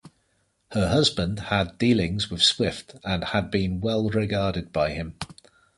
Her 0.71 0.87
husband 0.89 1.37
had 1.37 1.77
dealings 1.77 2.31
with 2.31 2.41
Swift 2.41 2.95
and 3.03 3.23
had 3.23 3.51
been 3.51 3.81
well 3.81 4.09
regarded 4.09 4.73
by 4.73 4.93
him. 4.93 5.13